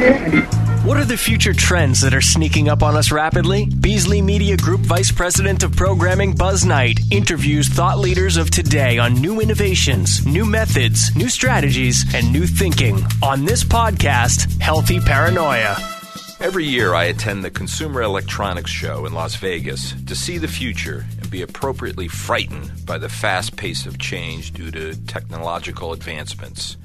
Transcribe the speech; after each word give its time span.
What 0.00 0.96
are 0.96 1.04
the 1.04 1.18
future 1.18 1.52
trends 1.52 2.00
that 2.00 2.14
are 2.14 2.22
sneaking 2.22 2.70
up 2.70 2.82
on 2.82 2.96
us 2.96 3.12
rapidly? 3.12 3.66
Beasley 3.66 4.22
Media 4.22 4.56
Group 4.56 4.80
Vice 4.80 5.12
President 5.12 5.62
of 5.62 5.76
Programming 5.76 6.34
Buzz 6.34 6.64
Knight 6.64 7.00
interviews 7.10 7.68
thought 7.68 7.98
leaders 7.98 8.38
of 8.38 8.50
today 8.50 8.96
on 8.96 9.12
new 9.12 9.42
innovations, 9.42 10.24
new 10.24 10.46
methods, 10.46 11.14
new 11.14 11.28
strategies, 11.28 12.06
and 12.14 12.32
new 12.32 12.46
thinking 12.46 13.04
on 13.22 13.44
this 13.44 13.62
podcast, 13.62 14.58
Healthy 14.58 15.00
Paranoia. 15.00 15.76
Every 16.40 16.64
year, 16.64 16.94
I 16.94 17.04
attend 17.04 17.44
the 17.44 17.50
Consumer 17.50 18.00
Electronics 18.00 18.70
Show 18.70 19.04
in 19.04 19.12
Las 19.12 19.34
Vegas 19.34 19.92
to 20.06 20.16
see 20.16 20.38
the 20.38 20.48
future 20.48 21.04
and 21.18 21.30
be 21.30 21.42
appropriately 21.42 22.08
frightened 22.08 22.86
by 22.86 22.96
the 22.96 23.10
fast 23.10 23.54
pace 23.54 23.84
of 23.84 23.98
change 23.98 24.52
due 24.54 24.70
to 24.70 24.96
technological 25.06 25.92
advancements. 25.92 26.78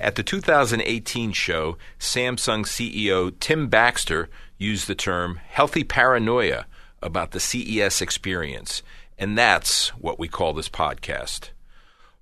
At 0.00 0.16
the 0.16 0.22
2018 0.22 1.32
show, 1.32 1.76
Samsung 2.00 2.64
CEO 2.64 3.32
Tim 3.38 3.68
Baxter 3.68 4.28
used 4.58 4.88
the 4.88 4.94
term 4.94 5.40
healthy 5.46 5.84
paranoia 5.84 6.66
about 7.00 7.30
the 7.30 7.40
CES 7.40 8.02
experience, 8.02 8.82
and 9.18 9.38
that's 9.38 9.88
what 9.90 10.18
we 10.18 10.26
call 10.26 10.52
this 10.52 10.68
podcast. 10.68 11.50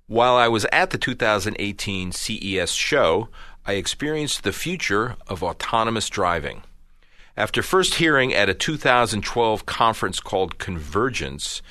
While 0.07 0.35
I 0.35 0.47
was 0.47 0.65
at 0.71 0.91
the 0.91 0.97
2018 0.97 2.11
CES 2.11 2.71
show, 2.71 3.29
I 3.65 3.73
experienced 3.73 4.43
the 4.43 4.51
future 4.51 5.15
of 5.27 5.41
autonomous 5.41 6.09
driving. 6.09 6.63
After 7.35 7.63
first 7.63 7.95
hearing 7.95 8.33
at 8.33 8.49
a 8.49 8.53
2012 8.53 9.65
conference 9.65 10.19
called 10.19 10.59
Convergence 10.59 11.63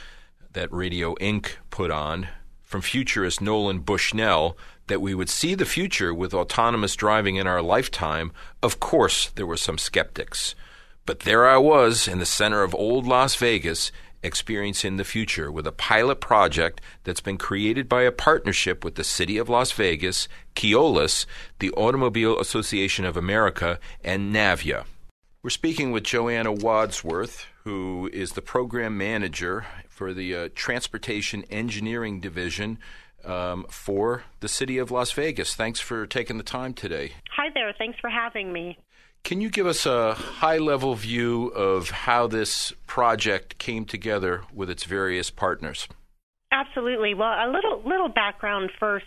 that 0.55 0.73
Radio 0.73 1.15
Ink 1.21 1.59
put 1.71 1.91
on 1.91 2.29
from 2.73 2.81
futurist 2.81 3.43
Nolan 3.43 3.81
Bushnell 3.81 4.57
that 4.87 5.03
we 5.03 5.15
would 5.15 5.29
see 5.29 5.55
the 5.55 5.67
future 5.67 6.15
with 6.15 6.33
autonomous 6.33 6.97
driving 6.97 7.37
in 7.37 7.47
our 7.47 7.61
lifetime, 7.61 8.33
of 8.63 8.81
course 8.81 9.29
there 9.35 9.47
were 9.47 9.59
some 9.59 9.77
skeptics. 9.77 10.55
But 11.05 11.21
there 11.21 11.47
I 11.47 11.59
was 11.59 12.09
in 12.09 12.19
the 12.19 12.25
center 12.25 12.63
of 12.63 12.75
old 12.75 13.07
Las 13.07 13.35
Vegas 13.37 13.93
experiencing 14.23 14.97
the 14.97 15.05
future 15.05 15.53
with 15.53 15.67
a 15.67 15.73
pilot 15.73 16.21
project 16.23 16.81
that's 17.05 17.21
been 17.21 17.37
created 17.37 17.91
by 17.91 18.03
a 18.03 18.11
partnership 18.11 18.85
with 18.85 18.95
the 18.95 19.05
City 19.05 19.37
of 19.37 19.51
Las 19.51 19.73
Vegas, 19.73 20.27
Keolis, 20.55 21.27
the 21.59 21.73
Automobile 21.73 22.41
Association 22.41 23.05
of 23.05 23.19
America, 23.19 23.79
and 24.03 24.35
Navya. 24.35 24.85
We're 25.43 25.51
speaking 25.51 25.93
with 25.93 26.05
Joanna 26.05 26.53
Wadsworth, 26.53 27.45
who 27.65 28.11
is 28.13 28.33
the 28.33 28.43
program 28.43 28.97
manager 28.99 29.67
for 29.89 30.13
the 30.13 30.35
uh, 30.35 30.49
Transportation 30.55 31.45
Engineering 31.51 32.21
Division 32.21 32.79
um, 33.25 33.67
for 33.69 34.25
the 34.41 34.49
City 34.49 34.79
of 34.79 34.91
Las 34.91 35.13
Vegas. 35.13 35.55
Thanks 35.55 35.81
for 35.81 36.07
taking 36.07 36.39
the 36.39 36.45
time 36.45 36.75
today. 36.75 37.13
Hi 37.37 37.49
there. 37.55 37.73
Thanks 37.79 37.99
for 38.01 38.11
having 38.11 38.53
me. 38.53 38.79
Can 39.25 39.41
you 39.41 39.51
give 39.51 39.67
us 39.67 39.87
a 39.87 40.15
high 40.15 40.59
level 40.59 40.95
view 40.97 41.49
of 41.49 41.91
how 41.91 42.27
this 42.27 42.73
project 42.89 43.59
came 43.59 43.85
together 43.85 44.43
with 44.53 44.69
its 44.69 44.83
various 44.83 45.31
partners? 45.31 45.87
Absolutely. 46.51 47.15
Well, 47.15 47.31
a 47.31 47.49
little 47.51 47.83
little 47.87 48.09
background 48.09 48.71
first. 48.79 49.07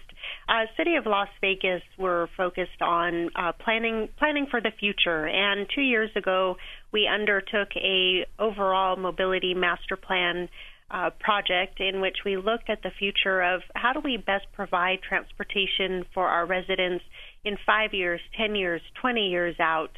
Uh, 0.50 0.66
City 0.78 0.96
of 0.96 1.06
Las 1.06 1.28
Vegas 1.42 1.84
were 1.98 2.28
focused 2.36 2.82
on 2.82 3.30
uh, 3.36 3.52
planning 3.52 4.10
planning 4.18 4.48
for 4.50 4.60
the 4.62 4.72
future, 4.80 5.28
and 5.28 5.68
two 5.74 5.82
years 5.82 6.10
ago 6.16 6.58
we 6.92 7.08
undertook 7.08 7.70
a 7.76 8.26
overall 8.40 8.96
mobility 8.96 9.54
master 9.54 9.96
plan 9.96 10.50
uh, 10.92 11.10
project 11.20 11.80
in 11.80 12.00
which 12.00 12.18
we 12.26 12.38
looked 12.38 12.70
at 12.70 12.84
the 12.84 12.92
future 12.98 13.42
of 13.42 13.62
how 13.76 13.92
do 13.94 14.00
we 14.04 14.18
best 14.18 14.46
provide 14.54 15.00
transportation 15.02 16.06
for 16.14 16.28
our 16.28 16.46
residents 16.46 17.04
in 17.44 17.58
five 17.66 17.94
years, 17.94 18.22
ten 18.38 18.56
years, 18.56 18.82
twenty 19.02 19.30
years 19.30 19.56
out. 19.60 19.92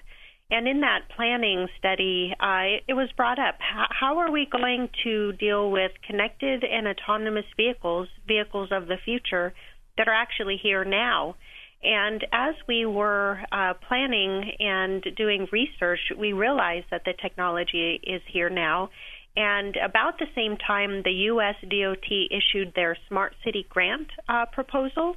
And 0.50 0.66
in 0.66 0.80
that 0.80 1.10
planning 1.14 1.68
study, 1.78 2.34
uh, 2.40 2.80
it 2.88 2.94
was 2.94 3.10
brought 3.18 3.38
up 3.38 3.56
how 3.60 4.20
are 4.20 4.32
we 4.32 4.48
going 4.50 4.88
to 5.04 5.34
deal 5.34 5.70
with 5.70 5.92
connected 6.08 6.64
and 6.64 6.88
autonomous 6.88 7.46
vehicles, 7.58 8.08
vehicles 8.26 8.70
of 8.72 8.88
the 8.88 8.96
future 9.04 9.54
that 9.98 10.08
are 10.08 10.14
actually 10.14 10.58
here 10.62 10.86
now? 10.86 11.36
And 11.84 12.26
as 12.32 12.56
we 12.68 12.86
were 12.86 13.40
uh, 13.52 13.74
planning 13.88 14.52
and 14.60 15.04
doing 15.16 15.48
research, 15.52 16.00
we 16.18 16.34
realized 16.34 16.88
that 16.92 17.04
the 17.06 17.14
technology 17.22 18.00
is 18.04 18.22
here 18.32 18.50
now. 18.50 18.90
And 19.36 19.76
about 19.78 20.18
the 20.18 20.26
same 20.34 20.58
time, 20.58 21.04
the 21.04 21.12
U.S. 21.30 21.56
DOT 21.62 22.08
issued 22.32 22.74
their 22.74 22.98
Smart 23.08 23.36
City 23.46 23.68
Grant 23.70 24.08
uh, 24.28 24.46
proposal. 24.52 25.16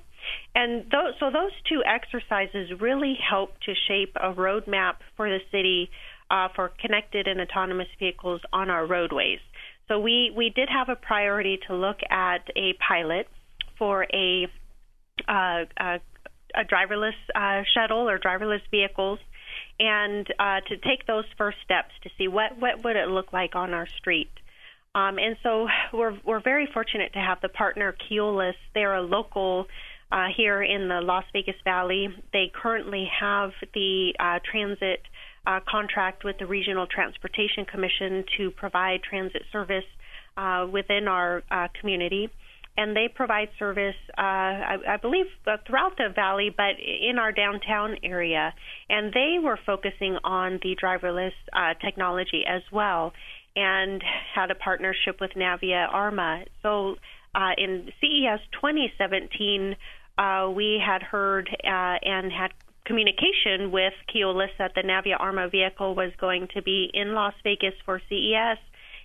And 0.54 0.84
so 1.18 1.30
those 1.30 1.52
two 1.66 1.82
exercises 1.86 2.70
really 2.78 3.16
help 3.18 3.58
to 3.60 3.72
shape 3.88 4.14
a 4.16 4.34
roadmap 4.34 4.96
for 5.16 5.30
the 5.30 5.38
city 5.50 5.88
uh, 6.30 6.48
for 6.54 6.70
connected 6.78 7.26
and 7.26 7.40
autonomous 7.40 7.88
vehicles 7.98 8.42
on 8.52 8.68
our 8.68 8.86
roadways. 8.86 9.38
So 9.88 9.98
we, 9.98 10.30
we 10.36 10.50
did 10.50 10.68
have 10.68 10.90
a 10.90 10.96
priority 10.96 11.58
to 11.68 11.74
look 11.74 11.98
at 12.10 12.48
a 12.54 12.74
pilot 12.86 13.26
for 13.78 14.04
a 14.12 14.46
uh, 15.28 15.64
a, 15.78 16.00
a 16.54 16.64
driverless 16.64 17.14
uh, 17.34 17.64
shuttle 17.74 18.08
or 18.08 18.18
driverless 18.18 18.62
vehicles, 18.70 19.18
and 19.78 20.26
uh, 20.38 20.60
to 20.68 20.76
take 20.76 21.06
those 21.06 21.24
first 21.36 21.58
steps 21.64 21.90
to 22.02 22.10
see 22.18 22.28
what 22.28 22.58
what 22.58 22.84
would 22.84 22.96
it 22.96 23.08
look 23.08 23.32
like 23.32 23.54
on 23.54 23.72
our 23.74 23.86
street. 23.86 24.30
Um, 24.94 25.18
and 25.18 25.36
so 25.42 25.68
we're 25.92 26.18
we're 26.24 26.40
very 26.42 26.66
fortunate 26.72 27.12
to 27.12 27.20
have 27.20 27.40
the 27.40 27.48
partner 27.48 27.94
Keolis. 28.10 28.54
They're 28.74 28.94
a 28.94 29.02
local 29.02 29.66
uh, 30.12 30.26
here 30.36 30.62
in 30.62 30.88
the 30.88 31.00
Las 31.00 31.24
Vegas 31.32 31.56
Valley. 31.64 32.08
They 32.32 32.50
currently 32.52 33.08
have 33.20 33.52
the 33.74 34.14
uh, 34.18 34.40
transit 34.50 35.02
uh, 35.46 35.60
contract 35.68 36.24
with 36.24 36.38
the 36.38 36.46
Regional 36.46 36.86
Transportation 36.86 37.64
Commission 37.64 38.24
to 38.36 38.50
provide 38.50 39.02
transit 39.02 39.42
service 39.52 39.84
uh, 40.36 40.66
within 40.70 41.08
our 41.08 41.42
uh, 41.50 41.68
community 41.80 42.28
and 42.76 42.96
they 42.96 43.08
provide 43.08 43.48
service, 43.58 43.96
uh, 44.16 44.20
I, 44.20 44.76
I 44.88 44.96
believe, 44.96 45.26
uh, 45.46 45.56
throughout 45.66 45.96
the 45.96 46.08
valley, 46.14 46.54
but 46.54 46.76
in 46.78 47.18
our 47.18 47.32
downtown 47.32 47.96
area. 48.02 48.54
And 48.88 49.12
they 49.12 49.36
were 49.42 49.58
focusing 49.66 50.16
on 50.24 50.60
the 50.62 50.76
driverless 50.82 51.32
uh, 51.52 51.74
technology 51.84 52.44
as 52.46 52.62
well, 52.72 53.12
and 53.56 54.02
had 54.34 54.50
a 54.50 54.54
partnership 54.54 55.20
with 55.20 55.32
Navya 55.32 55.92
Arma. 55.92 56.44
So 56.62 56.96
uh, 57.34 57.50
in 57.58 57.90
CES 58.00 58.40
2017, 58.52 59.76
uh, 60.16 60.50
we 60.54 60.82
had 60.84 61.02
heard 61.02 61.48
uh, 61.64 61.66
and 61.66 62.32
had 62.32 62.52
communication 62.84 63.70
with 63.70 63.92
Keolis 64.12 64.50
that 64.58 64.72
the 64.74 64.82
Navya 64.82 65.16
Arma 65.18 65.48
vehicle 65.48 65.94
was 65.94 66.12
going 66.18 66.48
to 66.54 66.62
be 66.62 66.90
in 66.92 67.14
Las 67.14 67.34
Vegas 67.44 67.74
for 67.84 68.00
CES 68.08 68.58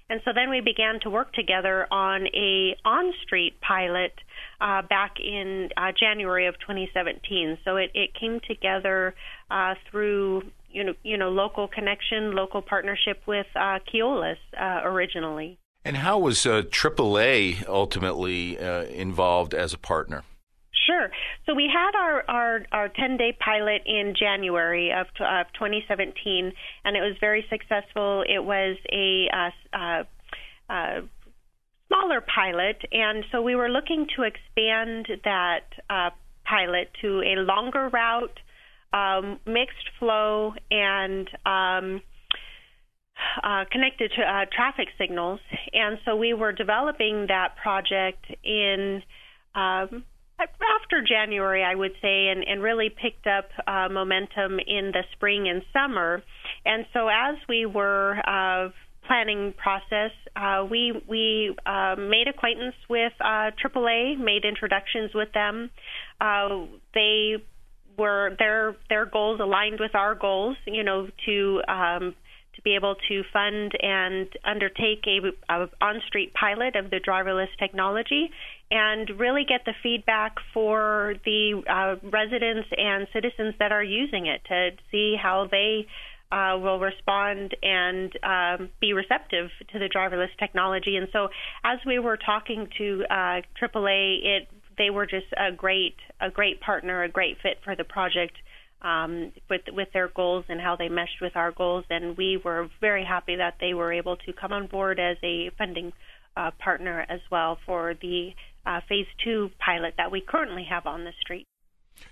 and 0.10 0.22
so 0.24 0.32
then 0.34 0.50
we 0.50 0.62
began 0.62 1.00
to 1.02 1.10
work 1.10 1.34
together 1.34 1.88
on 1.92 2.28
a 2.28 2.76
on-street 2.86 3.60
pilot 3.62 4.14
uh, 4.62 4.82
back 4.84 5.16
in 5.20 5.70
uh, 5.78 5.92
January 6.00 6.48
of 6.48 6.56
2017. 6.60 7.58
So 7.66 7.78
it, 7.78 7.92
it 7.96 8.14
came 8.14 8.40
together 8.48 9.16
uh, 9.50 9.76
through 9.90 10.44
you 10.70 10.84
know 10.84 10.94
you 11.04 11.18
know 11.18 11.30
local 11.30 11.68
connection, 11.68 12.36
local 12.36 12.62
partnership 12.62 13.22
with 13.26 13.48
uh, 13.56 13.80
Keolis 13.92 14.38
uh, 14.60 14.82
originally. 14.84 15.58
And 15.84 15.98
how 15.98 16.20
was 16.20 16.40
AAA 16.40 17.68
ultimately 17.68 18.60
uh, 18.60 18.84
involved 18.86 19.54
as 19.54 19.74
a 19.74 19.78
partner? 19.78 20.24
Sure. 21.06 21.12
So 21.46 21.56
we 21.56 21.70
had 21.72 21.92
our, 21.98 22.24
our, 22.28 22.66
our 22.72 22.90
10 22.90 23.18
day 23.18 23.38
pilot 23.40 23.82
in 23.86 24.14
January 24.18 24.92
of, 24.92 25.08
of 25.20 25.48
2017, 25.54 26.52
and 26.84 26.98
it 26.98 27.02
was 27.02 27.16
very 27.20 27.46
successful. 27.50 28.24
It 28.28 28.44
was 28.44 28.78
a 28.92 29.28
uh, 29.34 29.78
uh, 29.78 30.04
uh, 30.70 31.02
smaller 31.88 32.22
pilot, 32.22 32.78
and 32.92 33.24
so 33.32 33.42
we 33.42 33.56
were 33.56 33.70
looking 33.70 34.08
to 34.16 34.24
expand 34.24 35.08
that 35.24 35.66
uh, 35.90 36.10
pilot 36.46 36.90
to 37.02 37.22
a 37.22 37.36
longer 37.42 37.90
route, 37.90 38.40
um, 38.94 39.40
mixed 39.46 39.90
flow, 40.00 40.54
and 40.72 41.30
um, 41.46 42.02
uh, 43.44 43.66
connected 43.72 44.12
to 44.16 44.22
uh, 44.22 44.46
traffic 44.52 44.88
signals. 44.98 45.40
And 45.74 46.00
so 46.06 46.16
we 46.16 46.34
were 46.34 46.52
developing 46.52 47.28
that 47.28 47.56
project 47.62 48.26
in. 48.44 49.04
Um, 49.54 50.04
after 50.40 51.02
January, 51.02 51.64
I 51.64 51.76
would 51.76 51.94
say, 52.02 52.28
and, 52.28 52.44
and 52.48 52.62
really 52.62 52.90
picked 52.90 53.28
up 53.28 53.50
uh, 53.68 53.90
momentum 53.90 54.60
in 54.66 54.92
the 54.92 55.04
spring 55.14 55.48
and 55.48 55.62
summer. 55.74 56.24
And 56.66 56.86
so, 56.94 57.08
as 57.08 57.36
we 57.48 57.66
were 57.66 58.18
uh, 58.28 58.70
planning 59.08 59.54
process, 59.58 60.12
uh, 60.36 60.66
we 60.70 61.02
we 61.08 61.56
uh, 61.66 61.96
made 61.98 62.28
acquaintance 62.28 62.76
with 62.90 63.14
uh, 63.20 63.52
AAA, 63.64 64.20
made 64.20 64.46
introductions 64.46 65.12
with 65.14 65.32
them. 65.34 65.70
Uh, 66.20 66.66
they 66.94 67.36
were 67.98 68.36
their 68.38 68.76
their 68.90 69.06
goals 69.06 69.40
aligned 69.40 69.80
with 69.80 69.96
our 69.96 70.16
goals, 70.16 70.58
you 70.66 70.84
know, 70.84 71.08
to 71.26 71.62
um, 71.68 72.16
to 72.56 72.62
be 72.62 72.76
able 72.76 72.96
to 73.08 73.24
fund 73.32 73.74
and 73.82 74.28
undertake 74.44 75.06
a, 75.08 75.54
a 75.54 75.70
on-street 75.82 76.34
pilot 76.34 76.76
of 76.76 76.90
the 76.90 77.00
driverless 77.00 77.50
technology. 77.60 78.32
and 78.72 79.10
really 79.20 79.46
get 79.46 79.64
the 79.66 79.74
feedback 79.84 80.38
for 80.54 81.16
the 81.24 81.62
uh, 81.70 81.96
residents 82.10 82.68
and 82.76 83.08
citizens 83.14 83.54
that 83.60 83.72
are 83.72 83.84
using 83.84 84.26
it 84.26 84.42
to 84.48 84.72
see 84.92 85.16
how 85.22 85.48
they 85.50 85.86
uh, 86.32 86.58
will 86.60 86.80
respond 86.80 87.56
and 87.62 88.12
um, 88.24 88.70
be 88.82 88.94
receptive 88.94 89.50
to 89.72 89.80
the 89.80 89.88
driverless 89.88 90.36
technology. 90.40 90.98
And 90.98 91.08
so, 91.14 91.30
as 91.64 91.80
we 91.86 92.00
were 92.00 92.18
talking 92.18 92.68
to 92.78 93.04
uh, 93.10 93.42
AAA, 93.62 94.26
it 94.26 94.48
they 94.78 94.90
were 94.90 95.06
just 95.06 95.28
a 95.38 95.52
great 95.52 95.96
a 96.20 96.30
great 96.30 96.60
partner, 96.62 97.04
a 97.04 97.10
great 97.10 97.38
fit 97.42 97.60
for 97.64 97.76
the 97.76 97.84
project. 97.84 98.36
Um, 98.86 99.32
with 99.50 99.62
with 99.72 99.88
their 99.94 100.10
goals 100.10 100.46
and 100.48 100.62
how 100.62 100.76
they 100.76 100.90
meshed 100.90 101.20
with 101.20 101.36
our 101.36 101.52
goals, 101.52 101.86
and 101.90 102.16
we 102.16 102.38
were 102.38 102.70
very 102.80 103.04
happy 103.04 103.36
that 103.38 103.56
they 103.60 103.74
were 103.74 103.92
able 103.92 104.16
to 104.18 104.32
come 104.32 104.54
on 104.54 104.68
board 104.68 105.00
as 105.00 105.18
a 105.24 105.50
funding 105.58 105.92
uh, 106.38 106.52
partner 106.60 107.04
as 107.10 107.20
well 107.32 107.58
for 107.66 107.96
the 108.00 108.36
uh, 108.64 108.82
phase 108.88 109.08
two 109.24 109.50
pilot 109.58 109.96
that 109.98 110.12
we 110.12 110.22
currently 110.22 110.66
have 110.70 110.86
on 110.86 111.04
the 111.04 111.14
street. 111.20 111.48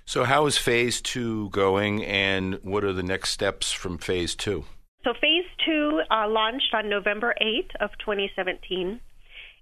So, 0.06 0.24
how 0.24 0.46
is 0.46 0.58
phase 0.58 1.02
two 1.02 1.50
going, 1.50 2.04
and 2.04 2.56
what 2.64 2.84
are 2.84 2.94
the 2.94 3.04
next 3.04 3.30
steps 3.30 3.72
from 3.72 3.98
phase 3.98 4.34
two? 4.36 4.66
So, 5.04 5.14
phase 5.14 5.46
two 5.66 6.02
uh, 6.10 6.28
launched 6.28 6.74
on 6.74 6.90
November 6.90 7.36
8th 7.42 7.76
of 7.82 7.92
2017 8.00 9.00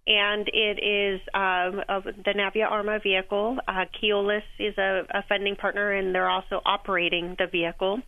and 0.07 0.47
it 0.47 0.79
is 0.83 1.21
um, 1.33 1.81
the 2.25 2.33
Navya 2.35 2.69
Arma 2.69 2.99
vehicle. 3.03 3.59
Uh, 3.67 3.85
Keolis 4.01 4.41
is 4.57 4.75
a, 4.77 5.03
a, 5.11 5.23
funding 5.29 5.55
partner, 5.55 5.91
and 5.91 6.13
they're 6.13 6.29
also 6.29 6.59
operating 6.65 7.35
the 7.37 7.45
vehicle. 7.45 7.99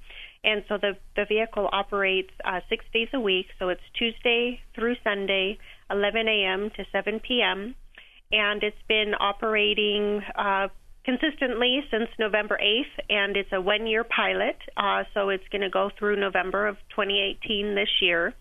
And 0.43 0.63
so 0.67 0.77
the 0.77 0.93
the 1.15 1.25
vehicle 1.25 1.69
operates 1.71 2.31
uh, 2.43 2.61
six 2.67 2.83
days 2.93 3.09
a 3.13 3.19
week. 3.19 3.45
So 3.59 3.69
it's 3.69 3.81
Tuesday 3.97 4.59
through 4.75 4.95
Sunday, 5.03 5.59
11 5.91 6.27
a.m. 6.27 6.71
to 6.75 6.83
7 6.91 7.21
p.m. 7.25 7.75
And 8.31 8.63
it's 8.63 8.75
been 8.87 9.13
operating 9.19 10.21
uh, 10.35 10.69
consistently 11.05 11.81
since 11.91 12.09
November 12.17 12.57
8th, 12.61 13.05
and 13.09 13.37
it's 13.37 13.51
a 13.51 13.61
one-year 13.61 14.03
pilot. 14.03 14.57
Uh, 14.75 15.03
so 15.13 15.29
it's 15.29 15.47
going 15.51 15.61
to 15.61 15.69
go 15.69 15.91
through 15.99 16.19
November 16.19 16.67
of 16.67 16.77
2018 16.95 17.75
this 17.75 17.89
year 18.01 18.33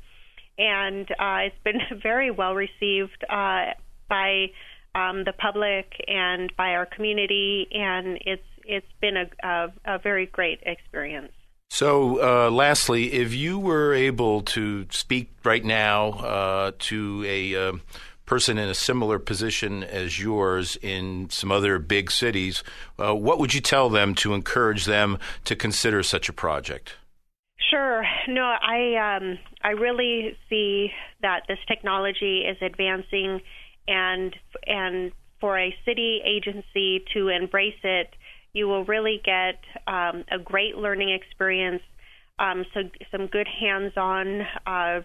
and 0.58 1.10
uh, 1.12 1.46
it's 1.46 1.56
been 1.64 1.80
very 2.02 2.30
well 2.30 2.54
received 2.54 3.24
uh, 3.28 3.72
by 4.08 4.46
um, 4.94 5.24
the 5.24 5.32
public 5.36 5.92
and 6.06 6.52
by 6.56 6.70
our 6.70 6.86
community, 6.86 7.66
and 7.72 8.18
it's 8.26 8.42
it's 8.64 8.86
been 9.00 9.16
a, 9.16 9.26
a, 9.46 9.72
a 9.84 9.98
very 9.98 10.26
great 10.26 10.60
experience. 10.64 11.32
So, 11.70 12.20
uh, 12.22 12.50
lastly, 12.50 13.14
if 13.14 13.34
you 13.34 13.58
were 13.58 13.94
able 13.94 14.42
to 14.42 14.86
speak 14.90 15.30
right 15.42 15.64
now 15.64 16.10
uh, 16.10 16.72
to 16.80 17.24
a 17.26 17.54
uh, 17.56 17.72
person 18.26 18.58
in 18.58 18.68
a 18.68 18.74
similar 18.74 19.18
position 19.18 19.82
as 19.82 20.20
yours 20.20 20.76
in 20.82 21.30
some 21.30 21.50
other 21.50 21.78
big 21.78 22.10
cities, 22.10 22.62
uh, 22.98 23.14
what 23.14 23.38
would 23.38 23.54
you 23.54 23.62
tell 23.62 23.88
them 23.88 24.14
to 24.16 24.34
encourage 24.34 24.84
them 24.84 25.18
to 25.46 25.56
consider 25.56 26.02
such 26.02 26.28
a 26.28 26.32
project? 26.32 26.96
Sure. 27.72 28.04
No, 28.28 28.42
I 28.42 29.16
um, 29.16 29.38
I 29.62 29.70
really 29.70 30.36
see 30.50 30.90
that 31.22 31.44
this 31.48 31.58
technology 31.66 32.40
is 32.40 32.58
advancing, 32.60 33.40
and 33.88 34.36
and 34.66 35.12
for 35.40 35.58
a 35.58 35.74
city 35.86 36.20
agency 36.22 37.02
to 37.14 37.28
embrace 37.28 37.80
it, 37.82 38.10
you 38.52 38.68
will 38.68 38.84
really 38.84 39.22
get 39.24 39.58
um, 39.86 40.24
a 40.30 40.38
great 40.38 40.76
learning 40.76 41.10
experience, 41.18 41.80
um, 42.38 42.66
so 42.74 42.80
some 43.10 43.26
good 43.26 43.48
hands-on 43.48 44.42
uh, 44.66 45.00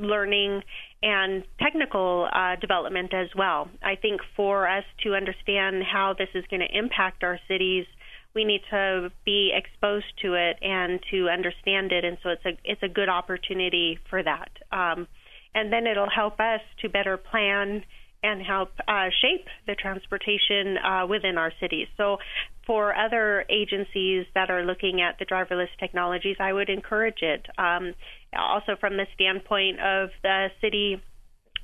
learning 0.00 0.60
and 1.04 1.44
technical 1.62 2.28
uh, 2.34 2.56
development 2.56 3.14
as 3.14 3.28
well. 3.38 3.68
I 3.80 3.94
think 3.94 4.22
for 4.36 4.68
us 4.68 4.84
to 5.04 5.14
understand 5.14 5.84
how 5.84 6.16
this 6.18 6.28
is 6.34 6.44
going 6.50 6.66
to 6.68 6.78
impact 6.78 7.22
our 7.22 7.38
cities 7.46 7.86
we 8.34 8.44
need 8.44 8.62
to 8.70 9.10
be 9.24 9.52
exposed 9.54 10.06
to 10.22 10.34
it 10.34 10.56
and 10.62 11.00
to 11.10 11.28
understand 11.28 11.92
it, 11.92 12.04
and 12.04 12.18
so 12.22 12.30
it's 12.30 12.44
a 12.44 12.58
it's 12.64 12.82
a 12.82 12.88
good 12.88 13.08
opportunity 13.08 13.98
for 14.08 14.22
that. 14.22 14.50
Um, 14.70 15.06
and 15.54 15.72
then 15.72 15.86
it'll 15.86 16.10
help 16.10 16.40
us 16.40 16.60
to 16.80 16.88
better 16.88 17.16
plan 17.16 17.84
and 18.22 18.40
help 18.40 18.70
uh, 18.86 19.08
shape 19.20 19.46
the 19.66 19.74
transportation 19.74 20.78
uh, 20.78 21.06
within 21.06 21.36
our 21.36 21.52
cities. 21.60 21.88
So, 21.96 22.18
for 22.66 22.94
other 22.96 23.44
agencies 23.50 24.24
that 24.36 24.48
are 24.48 24.64
looking 24.64 25.00
at 25.00 25.18
the 25.18 25.26
driverless 25.26 25.66
technologies, 25.80 26.36
I 26.38 26.52
would 26.52 26.70
encourage 26.70 27.20
it. 27.20 27.44
Um, 27.58 27.94
also, 28.38 28.76
from 28.78 28.96
the 28.96 29.06
standpoint 29.14 29.80
of 29.80 30.10
the 30.22 30.48
city 30.60 31.02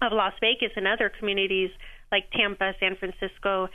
of 0.03 0.12
Las 0.12 0.32
Vegas 0.41 0.73
and 0.75 0.88
other 0.88 1.11
communities 1.17 1.70
like 2.11 2.31
Tampa, 2.32 2.73
San 2.81 2.97
Francisco, 2.97 3.69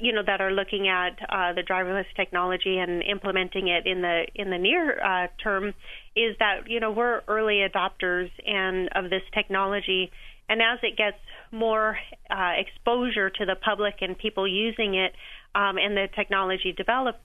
you 0.00 0.12
know 0.12 0.22
that 0.26 0.40
are 0.40 0.50
looking 0.50 0.88
at 0.88 1.18
uh, 1.28 1.52
the 1.54 1.62
driverless 1.62 2.06
technology 2.14 2.78
and 2.78 3.02
implementing 3.02 3.68
it 3.68 3.86
in 3.86 4.02
the 4.02 4.26
in 4.34 4.50
the 4.50 4.58
near 4.58 5.00
uh, 5.00 5.28
term 5.42 5.74
is 6.14 6.36
that 6.38 6.68
you 6.68 6.80
know 6.80 6.90
we're 6.90 7.22
early 7.28 7.66
adopters 7.66 8.30
and 8.46 8.88
of 8.94 9.10
this 9.10 9.22
technology. 9.32 10.10
And 10.50 10.62
as 10.62 10.78
it 10.82 10.96
gets 10.96 11.18
more 11.52 11.98
uh, 12.30 12.52
exposure 12.56 13.28
to 13.28 13.44
the 13.44 13.54
public 13.54 13.96
and 14.00 14.16
people 14.16 14.48
using 14.48 14.94
it 14.94 15.12
um, 15.54 15.76
and 15.76 15.96
the 15.96 16.08
technology 16.14 16.72
develops 16.72 17.18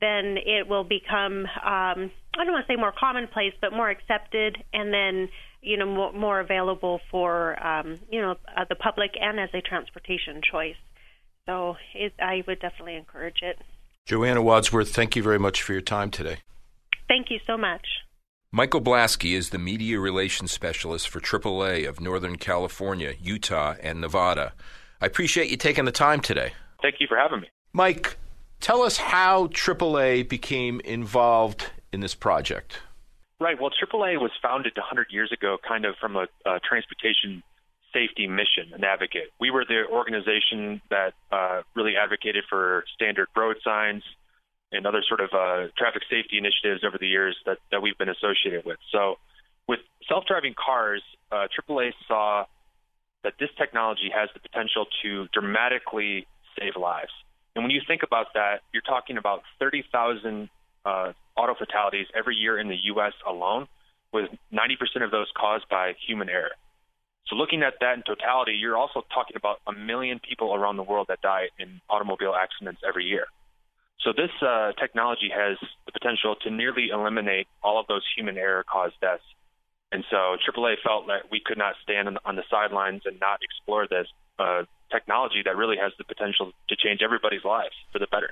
then 0.00 0.36
it 0.36 0.68
will 0.68 0.84
become 0.84 1.44
um, 1.44 2.10
I 2.36 2.44
don't 2.44 2.52
want 2.52 2.66
to 2.66 2.72
say 2.72 2.76
more 2.76 2.92
commonplace 2.92 3.54
but 3.60 3.72
more 3.72 3.90
accepted 3.90 4.56
and 4.72 4.92
then 4.92 5.28
you 5.60 5.76
know 5.76 5.86
more, 5.86 6.12
more 6.12 6.40
available 6.40 7.00
for 7.10 7.62
um, 7.64 7.98
you 8.10 8.20
know 8.20 8.36
uh, 8.56 8.64
the 8.68 8.76
public 8.76 9.12
and 9.20 9.40
as 9.40 9.50
a 9.54 9.60
transportation 9.60 10.40
choice 10.42 10.76
so 11.48 11.76
it, 11.94 12.12
I 12.20 12.44
would 12.46 12.60
definitely 12.60 12.96
encourage 12.96 13.38
it. 13.42 13.58
Joanna 14.04 14.42
Wadsworth, 14.42 14.94
thank 14.94 15.16
you 15.16 15.22
very 15.22 15.38
much 15.38 15.62
for 15.62 15.72
your 15.72 15.80
time 15.80 16.10
today. 16.10 16.38
Thank 17.08 17.30
you 17.30 17.38
so 17.46 17.56
much. 17.56 17.86
Michael 18.52 18.82
Blasky 18.82 19.32
is 19.32 19.50
the 19.50 19.58
media 19.58 19.98
relations 19.98 20.52
specialist 20.52 21.08
for 21.08 21.20
AAA 21.20 21.88
of 21.88 22.00
Northern 22.00 22.36
California, 22.36 23.14
Utah, 23.20 23.74
and 23.82 24.00
Nevada. 24.00 24.52
I 25.00 25.06
appreciate 25.06 25.50
you 25.50 25.56
taking 25.56 25.84
the 25.86 25.92
time 25.92 26.20
today. 26.20 26.52
Thank 26.82 26.96
you 27.00 27.06
for 27.06 27.16
having 27.16 27.40
me. 27.40 27.48
Mike, 27.72 28.16
tell 28.60 28.82
us 28.82 28.96
how 28.98 29.48
AAA 29.48 30.28
became 30.28 30.80
involved 30.80 31.70
in 31.92 32.00
this 32.00 32.14
project. 32.14 32.80
Right. 33.40 33.60
Well, 33.60 33.70
AAA 33.70 34.20
was 34.20 34.32
founded 34.42 34.72
100 34.76 35.08
years 35.10 35.30
ago, 35.32 35.58
kind 35.66 35.84
of 35.84 35.94
from 36.00 36.16
a, 36.16 36.26
a 36.44 36.58
transportation 36.60 37.42
safety 37.92 38.26
mission, 38.26 38.72
an 38.74 38.84
advocate. 38.84 39.32
We 39.40 39.50
were 39.50 39.64
the 39.64 39.84
organization 39.90 40.80
that 40.90 41.14
uh, 41.30 41.62
really 41.74 41.94
advocated 41.96 42.44
for 42.48 42.84
standard 42.94 43.28
road 43.36 43.56
signs 43.64 44.02
and 44.72 44.86
other 44.86 45.02
sort 45.06 45.20
of 45.20 45.30
uh, 45.32 45.68
traffic 45.76 46.02
safety 46.10 46.38
initiatives 46.38 46.84
over 46.84 46.98
the 46.98 47.06
years 47.06 47.36
that, 47.46 47.58
that 47.70 47.80
we've 47.82 47.96
been 47.96 48.10
associated 48.10 48.64
with. 48.64 48.78
So, 48.92 49.16
with 49.66 49.80
self 50.08 50.24
driving 50.26 50.54
cars, 50.54 51.02
uh, 51.30 51.46
AAA 51.68 51.92
saw 52.06 52.44
that 53.24 53.34
this 53.38 53.50
technology 53.58 54.10
has 54.14 54.28
the 54.34 54.40
potential 54.40 54.86
to 55.02 55.28
dramatically 55.32 56.26
save 56.58 56.76
lives. 56.80 57.12
And 57.54 57.64
when 57.64 57.70
you 57.70 57.80
think 57.86 58.02
about 58.02 58.34
that, 58.34 58.60
you're 58.72 58.82
talking 58.82 59.16
about 59.16 59.42
30,000 59.58 60.48
uh, 60.84 61.12
auto 61.36 61.54
fatalities 61.54 62.06
every 62.16 62.36
year 62.36 62.58
in 62.58 62.68
the 62.68 62.76
U.S. 62.84 63.12
alone, 63.26 63.66
with 64.12 64.30
90% 64.52 65.04
of 65.04 65.10
those 65.10 65.26
caused 65.36 65.68
by 65.68 65.94
human 66.06 66.28
error. 66.28 66.52
So 67.28 67.36
looking 67.36 67.62
at 67.62 67.74
that 67.80 67.94
in 67.94 68.02
totality, 68.02 68.52
you're 68.52 68.76
also 68.76 69.04
talking 69.12 69.36
about 69.36 69.60
a 69.66 69.72
million 69.72 70.18
people 70.18 70.54
around 70.54 70.76
the 70.76 70.82
world 70.82 71.08
that 71.08 71.20
die 71.20 71.48
in 71.58 71.80
automobile 71.90 72.34
accidents 72.34 72.80
every 72.86 73.04
year. 73.04 73.26
So 74.00 74.12
this 74.16 74.30
uh, 74.40 74.72
technology 74.80 75.28
has 75.34 75.58
the 75.84 75.92
potential 75.92 76.36
to 76.42 76.50
nearly 76.50 76.88
eliminate 76.92 77.48
all 77.62 77.80
of 77.80 77.86
those 77.86 78.02
human 78.16 78.38
error 78.38 78.64
caused 78.64 78.94
deaths. 79.00 79.22
And 79.90 80.04
so 80.10 80.36
AAA 80.46 80.76
felt 80.84 81.06
that 81.08 81.30
we 81.30 81.40
could 81.44 81.58
not 81.58 81.74
stand 81.82 82.08
on 82.24 82.36
the, 82.36 82.42
sidelines 82.50 83.02
and 83.04 83.18
not 83.20 83.40
explore 83.42 83.86
this 83.88 84.06
uh, 84.38 84.62
technology 84.90 85.42
that 85.44 85.56
really 85.56 85.76
has 85.76 85.92
the 85.98 86.04
potential 86.04 86.52
to 86.68 86.76
change 86.76 87.00
everybody's 87.02 87.44
lives 87.44 87.74
for 87.92 87.98
the 87.98 88.06
better. 88.10 88.30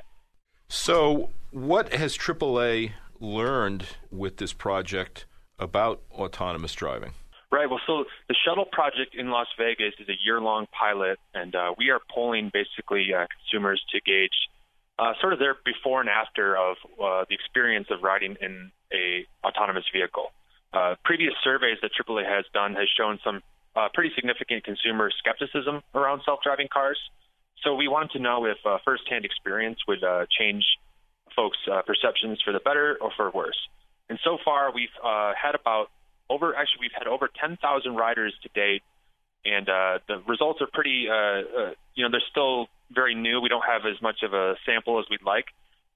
So, 0.69 1.31
what 1.51 1.93
has 1.93 2.17
AAA 2.17 2.93
learned 3.21 3.87
with 4.11 4.39
this 4.39 4.53
project 4.53 5.27
about 5.59 6.03
autonomous 6.13 6.75
driving? 6.75 7.13
Right. 7.51 7.71
Well, 7.71 7.81
so 7.87 8.05
the 8.29 8.35
shuttle 8.45 8.65
project 8.65 9.15
in 9.15 9.31
Las 9.31 9.47
Vegas 9.57 9.95
is 10.01 10.09
a 10.09 10.19
year-long 10.25 10.67
pilot, 10.77 11.19
and 11.33 11.55
uh, 11.55 11.75
we 11.79 11.91
are 11.91 12.01
polling 12.13 12.51
basically 12.53 13.15
uh, 13.15 13.27
consumers 13.31 13.81
to 13.93 14.01
gauge 14.01 14.35
uh, 14.99 15.13
sort 15.21 15.33
of 15.33 15.39
their 15.39 15.57
before 15.65 16.01
and 16.01 16.11
after 16.11 16.57
of 16.57 16.77
uh, 17.01 17.25
the 17.29 17.35
experience 17.35 17.87
of 17.91 18.03
riding 18.03 18.37
in 18.41 18.73
a 18.93 19.27
autonomous 19.47 19.85
vehicle. 19.93 20.33
Uh, 20.73 20.95
previous 21.05 21.35
surveys 21.45 21.79
that 21.83 21.93
AAA 21.95 22.27
has 22.27 22.45
done 22.53 22.75
has 22.75 22.89
shown 22.97 23.19
some 23.23 23.43
uh, 23.77 23.89
pretty 23.95 24.11
significant 24.15 24.65
consumer 24.65 25.11
skepticism 25.19 25.83
around 25.95 26.23
self-driving 26.25 26.69
cars. 26.73 26.99
So 27.63 27.75
we 27.75 27.89
wanted 27.89 28.11
to 28.13 28.19
know 28.19 28.45
if 28.47 28.59
uh, 28.65 28.79
firsthand 28.85 29.25
experience 29.25 29.79
would 29.87 30.03
uh, 30.03 30.27
change 30.37 30.65
folks' 31.35 31.59
uh, 31.71 31.83
perceptions 31.83 32.41
for 32.45 32.53
the 32.53 32.61
better 32.61 32.97
or 33.01 33.11
for 33.17 33.31
worse. 33.31 33.59
And 34.09 34.19
so 34.25 34.39
far, 34.45 34.73
we've 34.73 34.89
uh, 35.03 35.33
had 35.41 35.55
about 35.55 35.89
over 36.29 36.55
actually 36.55 36.83
we've 36.83 36.97
had 36.97 37.07
over 37.07 37.29
10,000 37.41 37.95
riders 37.95 38.35
to 38.43 38.49
date 38.55 38.83
and 39.47 39.69
uh, 39.69 39.99
the 40.09 40.19
results 40.27 40.61
are 40.61 40.69
pretty. 40.73 41.07
Uh, 41.09 41.15
uh, 41.15 41.71
you 41.95 42.05
know, 42.05 42.11
they're 42.11 42.29
still 42.31 42.67
very 42.91 43.15
new. 43.15 43.41
We 43.41 43.49
don't 43.49 43.65
have 43.65 43.83
as 43.87 44.01
much 44.03 44.23
of 44.23 44.35
a 44.35 44.57
sample 44.67 44.99
as 44.99 45.07
we'd 45.09 45.23
like, 45.25 45.47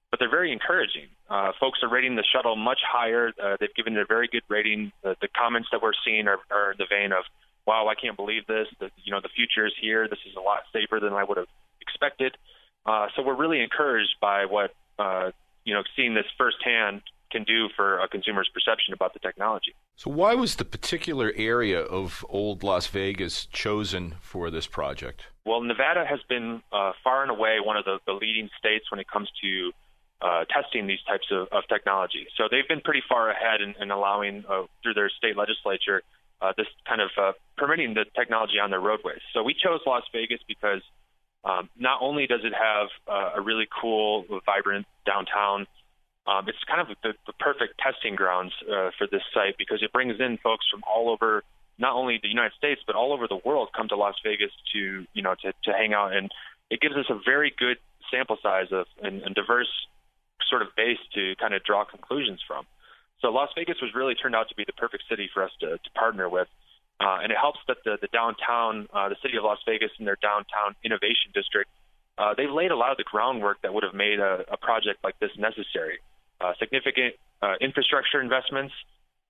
but 0.09 0.19
they're 0.19 0.29
very 0.29 0.51
encouraging. 0.51 1.07
Uh, 1.29 1.51
folks 1.59 1.79
are 1.83 1.89
rating 1.89 2.15
the 2.15 2.23
shuttle 2.23 2.55
much 2.55 2.79
higher. 2.87 3.31
Uh, 3.41 3.57
they've 3.59 3.73
given 3.75 3.97
it 3.97 4.01
a 4.01 4.05
very 4.05 4.27
good 4.31 4.43
rating. 4.47 4.91
The, 5.03 5.15
the 5.21 5.27
comments 5.27 5.69
that 5.71 5.81
we're 5.81 5.97
seeing 6.05 6.27
are, 6.27 6.39
are 6.49 6.71
in 6.71 6.77
the 6.77 6.87
vein 6.89 7.11
of, 7.11 7.25
"Wow, 7.67 7.87
I 7.87 7.95
can't 7.95 8.15
believe 8.15 8.47
this. 8.47 8.67
The, 8.79 8.89
you 9.03 9.11
know, 9.11 9.19
the 9.21 9.29
future 9.35 9.65
is 9.65 9.73
here. 9.79 10.07
This 10.07 10.19
is 10.25 10.35
a 10.37 10.41
lot 10.41 10.63
safer 10.71 10.99
than 10.99 11.13
I 11.13 11.23
would 11.23 11.37
have 11.37 11.51
expected." 11.81 12.37
Uh, 12.85 13.07
so 13.15 13.21
we're 13.21 13.35
really 13.35 13.61
encouraged 13.61 14.15
by 14.21 14.45
what 14.45 14.73
uh, 14.97 15.31
you 15.65 15.73
know, 15.73 15.83
seeing 15.95 16.13
this 16.13 16.25
firsthand 16.37 17.01
can 17.31 17.43
do 17.43 17.69
for 17.75 17.99
a 17.99 18.07
consumer's 18.07 18.49
perception 18.53 18.93
about 18.93 19.13
the 19.13 19.19
technology. 19.19 19.73
So, 19.95 20.11
why 20.11 20.33
was 20.35 20.55
the 20.55 20.65
particular 20.65 21.33
area 21.35 21.79
of 21.81 22.25
Old 22.29 22.63
Las 22.63 22.87
Vegas 22.87 23.45
chosen 23.45 24.15
for 24.21 24.49
this 24.51 24.67
project? 24.67 25.27
Well, 25.45 25.61
Nevada 25.61 26.05
has 26.05 26.19
been 26.29 26.61
uh, 26.71 26.91
far 27.03 27.23
and 27.23 27.31
away 27.31 27.57
one 27.63 27.77
of 27.77 27.85
the, 27.85 27.99
the, 28.05 28.13
leading 28.13 28.49
states 28.59 28.91
when 28.91 28.99
it 28.99 29.07
comes 29.07 29.29
to 29.41 29.71
uh, 30.21 30.45
testing 30.45 30.85
these 30.85 31.01
types 31.07 31.27
of, 31.31 31.47
of, 31.51 31.63
technology. 31.67 32.27
So, 32.37 32.47
they've 32.49 32.67
been 32.67 32.81
pretty 32.81 33.01
far 33.07 33.29
ahead 33.31 33.61
in, 33.61 33.73
in 33.81 33.91
allowing, 33.91 34.43
uh, 34.47 34.63
through 34.83 34.93
their 34.93 35.09
state 35.09 35.37
legislature, 35.37 36.03
uh, 36.41 36.53
this 36.57 36.67
kind 36.87 37.01
of 37.01 37.09
uh, 37.17 37.31
permitting 37.57 37.93
the 37.93 38.05
technology 38.15 38.59
on 38.61 38.69
their 38.69 38.81
roadways. 38.81 39.21
So, 39.33 39.43
we 39.43 39.53
chose 39.53 39.79
Las 39.85 40.03
Vegas 40.13 40.39
because 40.47 40.81
um, 41.43 41.69
not 41.77 42.01
only 42.01 42.27
does 42.27 42.41
it 42.43 42.53
have 42.53 42.89
uh, 43.07 43.39
a 43.39 43.41
really 43.41 43.67
cool, 43.81 44.25
vibrant 44.45 44.85
downtown, 45.05 45.65
um, 46.27 46.47
it's 46.47 46.61
kind 46.67 46.81
of 46.81 46.95
the, 47.01 47.13
the 47.25 47.33
perfect 47.39 47.79
testing 47.79 48.15
grounds 48.15 48.53
uh, 48.69 48.91
for 48.97 49.07
this 49.11 49.23
site 49.33 49.57
because 49.57 49.81
it 49.81 49.91
brings 49.91 50.19
in 50.19 50.37
folks 50.37 50.65
from 50.69 50.81
all 50.85 51.09
over, 51.09 51.43
not 51.79 51.93
only 51.93 52.19
the 52.21 52.29
United 52.29 52.53
States 52.57 52.81
but 52.85 52.95
all 52.95 53.13
over 53.13 53.27
the 53.27 53.39
world, 53.43 53.69
come 53.75 53.87
to 53.89 53.95
Las 53.95 54.15
Vegas 54.23 54.51
to 54.73 55.05
you 55.13 55.21
know 55.21 55.35
to, 55.41 55.53
to 55.65 55.71
hang 55.73 55.93
out, 55.93 56.13
and 56.13 56.29
it 56.69 56.79
gives 56.79 56.95
us 56.95 57.05
a 57.09 57.17
very 57.25 57.53
good 57.57 57.77
sample 58.09 58.37
size 58.41 58.71
of 58.71 58.85
and, 59.01 59.21
and 59.23 59.33
diverse 59.33 59.71
sort 60.49 60.61
of 60.61 60.69
base 60.75 60.99
to 61.15 61.35
kind 61.39 61.53
of 61.53 61.63
draw 61.63 61.85
conclusions 61.85 62.39
from. 62.45 62.65
So 63.21 63.29
Las 63.29 63.49
Vegas 63.55 63.77
was 63.81 63.91
really 63.93 64.15
turned 64.15 64.35
out 64.35 64.49
to 64.49 64.55
be 64.55 64.65
the 64.65 64.73
perfect 64.73 65.03
city 65.09 65.29
for 65.33 65.43
us 65.43 65.51
to, 65.61 65.77
to 65.77 65.89
partner 65.95 66.27
with. 66.27 66.47
Uh, 66.99 67.17
and 67.21 67.31
it 67.31 67.37
helps 67.37 67.59
that 67.67 67.77
the, 67.85 67.97
the 68.01 68.09
downtown, 68.13 68.87
uh, 68.93 69.09
the 69.09 69.17
city 69.21 69.37
of 69.37 69.43
Las 69.43 69.57
Vegas 69.65 69.89
and 69.97 70.05
their 70.05 70.17
downtown 70.21 70.75
innovation 70.83 71.33
district, 71.33 71.69
uh, 72.41 72.47
they 72.47 72.51
laid 72.51 72.71
a 72.71 72.75
lot 72.75 72.91
of 72.91 72.97
the 72.97 73.03
groundwork 73.03 73.61
that 73.61 73.73
would 73.73 73.83
have 73.83 73.93
made 73.93 74.19
a, 74.19 74.43
a 74.51 74.57
project 74.57 75.03
like 75.03 75.19
this 75.19 75.31
necessary. 75.37 75.99
Uh, 76.39 76.53
significant 76.59 77.15
uh, 77.41 77.53
infrastructure 77.61 78.21
investments. 78.21 78.73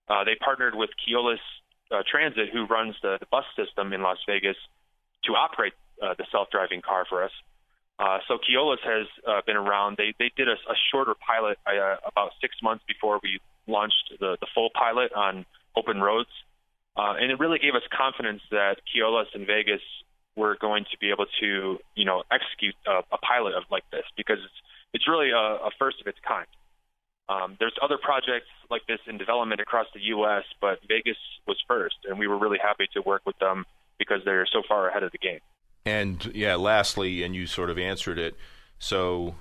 Uh, 0.07 0.23
they 0.23 0.35
partnered 0.35 0.75
with 0.75 0.89
Keolis 1.07 1.43
uh, 1.91 2.03
Transit, 2.09 2.49
who 2.53 2.65
runs 2.65 2.95
the, 3.01 3.17
the 3.19 3.25
bus 3.25 3.43
system 3.55 3.93
in 3.93 4.01
Las 4.01 4.17
Vegas, 4.27 4.55
to 5.25 5.33
operate 5.33 5.73
uh, 6.01 6.13
the 6.17 6.25
self-driving 6.31 6.81
car 6.81 7.05
for 7.07 7.23
us. 7.23 7.31
Uh, 7.99 8.19
so 8.27 8.37
Keolis 8.37 8.79
has 8.83 9.07
been 9.45 9.55
around. 9.55 9.97
They 9.97 10.15
they 10.17 10.31
did 10.35 10.47
a, 10.47 10.53
a 10.53 10.75
shorter 10.91 11.13
pilot 11.13 11.59
about 12.03 12.31
six 12.41 12.55
months 12.63 12.83
before 12.87 13.19
we 13.21 13.39
launched 13.67 14.13
the, 14.19 14.37
the 14.41 14.47
full 14.55 14.69
pilot 14.73 15.13
on 15.13 15.45
open 15.75 16.01
roads. 16.01 16.29
And 16.95 17.31
it 17.31 17.39
really 17.39 17.59
gave 17.59 17.75
us 17.75 17.83
confidence 17.95 18.41
that 18.49 18.77
Keolis 18.89 19.29
and 19.35 19.45
Vegas 19.45 19.81
were 20.35 20.57
going 20.59 20.85
to 20.91 20.97
be 20.99 21.09
able 21.09 21.25
to, 21.39 21.77
you 21.95 22.05
know, 22.05 22.23
execute 22.31 22.75
a, 22.87 23.01
a 23.13 23.17
pilot 23.17 23.53
of 23.55 23.63
like 23.69 23.83
this 23.91 24.03
because 24.15 24.37
it's 24.43 24.53
it's 24.93 25.07
really 25.07 25.31
a, 25.31 25.67
a 25.67 25.69
first 25.79 26.01
of 26.01 26.07
its 26.07 26.19
kind. 26.27 26.47
Um, 27.29 27.55
there's 27.59 27.75
other 27.81 27.97
projects 27.97 28.49
like 28.69 28.85
this 28.87 28.99
in 29.07 29.17
development 29.17 29.61
across 29.61 29.87
the 29.93 30.01
U.S., 30.01 30.43
but 30.59 30.79
Vegas 30.87 31.17
was 31.47 31.57
first, 31.65 31.95
and 32.09 32.19
we 32.19 32.27
were 32.27 32.37
really 32.37 32.57
happy 32.61 32.87
to 32.93 33.01
work 33.01 33.21
with 33.25 33.37
them 33.39 33.65
because 33.97 34.19
they're 34.25 34.47
so 34.51 34.61
far 34.67 34.89
ahead 34.89 35.03
of 35.03 35.11
the 35.11 35.17
game. 35.17 35.39
And 35.85 36.31
yeah, 36.35 36.55
lastly, 36.55 37.23
and 37.23 37.33
you 37.33 37.47
sort 37.47 37.69
of 37.69 37.77
answered 37.77 38.19
it. 38.19 38.35
So, 38.79 39.35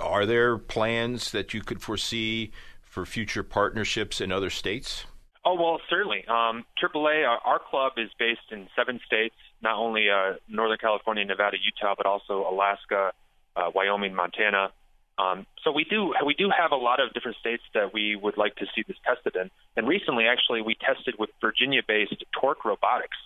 are 0.00 0.26
there 0.26 0.58
plans 0.58 1.32
that 1.32 1.52
you 1.54 1.62
could 1.62 1.82
foresee 1.82 2.52
for 2.82 3.04
future 3.04 3.42
partnerships 3.42 4.20
in 4.20 4.30
other 4.30 4.50
states? 4.50 5.06
Oh 5.44 5.54
well, 5.54 5.80
certainly. 5.90 6.24
Um, 6.28 6.64
AAA, 6.82 7.26
our, 7.28 7.38
our 7.44 7.58
club 7.58 7.92
is 7.96 8.10
based 8.18 8.50
in 8.50 8.68
seven 8.76 9.00
states, 9.04 9.34
not 9.64 9.76
only 9.76 10.08
uh, 10.10 10.34
Northern 10.48 10.78
California, 10.78 11.24
Nevada, 11.24 11.56
Utah, 11.56 11.94
but 11.96 12.06
also 12.06 12.46
Alaska, 12.48 13.12
uh, 13.56 13.70
Wyoming, 13.74 14.14
Montana. 14.14 14.70
Um, 15.18 15.46
so 15.64 15.72
we 15.72 15.84
do 15.84 16.12
we 16.26 16.34
do 16.34 16.50
have 16.50 16.72
a 16.72 16.76
lot 16.76 17.00
of 17.00 17.12
different 17.14 17.38
states 17.38 17.62
that 17.72 17.94
we 17.94 18.14
would 18.14 18.36
like 18.36 18.54
to 18.56 18.66
see 18.74 18.84
this 18.86 18.96
tested 19.06 19.34
in. 19.34 19.50
And 19.76 19.88
recently, 19.88 20.26
actually, 20.26 20.60
we 20.60 20.76
tested 20.76 21.14
with 21.18 21.30
Virginia-based 21.40 22.22
Torc 22.38 22.64
Robotics. 22.64 23.16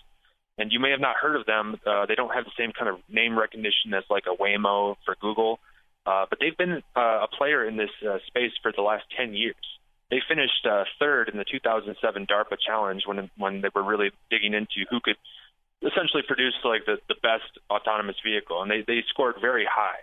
And 0.58 0.72
you 0.72 0.80
may 0.80 0.90
have 0.90 1.00
not 1.00 1.16
heard 1.16 1.36
of 1.36 1.46
them. 1.46 1.78
Uh, 1.86 2.06
they 2.06 2.16
don't 2.16 2.34
have 2.34 2.44
the 2.44 2.56
same 2.58 2.72
kind 2.72 2.88
of 2.88 2.96
name 3.08 3.38
recognition 3.38 3.94
as 3.94 4.04
like 4.10 4.24
a 4.26 4.34
Waymo 4.42 4.96
for 5.04 5.16
Google, 5.20 5.60
uh, 6.04 6.26
but 6.28 6.40
they've 6.40 6.56
been 6.56 6.82
uh, 6.96 7.26
a 7.26 7.28
player 7.28 7.66
in 7.66 7.76
this 7.76 7.94
uh, 8.02 8.18
space 8.26 8.52
for 8.62 8.72
the 8.74 8.82
last 8.82 9.04
10 9.16 9.34
years 9.34 9.54
they 10.10 10.20
finished 10.26 10.66
uh, 10.68 10.84
third 10.98 11.28
in 11.28 11.36
the 11.36 11.44
2007 11.44 12.26
DARPA 12.26 12.56
challenge 12.64 13.02
when 13.06 13.30
when 13.36 13.60
they 13.60 13.68
were 13.74 13.82
really 13.82 14.10
digging 14.30 14.54
into 14.54 14.88
who 14.90 15.00
could 15.00 15.16
essentially 15.82 16.22
produce 16.26 16.54
like 16.64 16.84
the, 16.86 16.98
the 17.08 17.16
best 17.22 17.58
autonomous 17.70 18.16
vehicle, 18.24 18.62
and 18.62 18.70
they 18.70 18.82
they 18.86 19.04
scored 19.08 19.36
very 19.40 19.66
high. 19.70 20.02